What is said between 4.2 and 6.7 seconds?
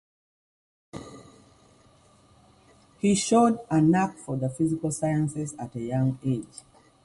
the physical sciences at a young age.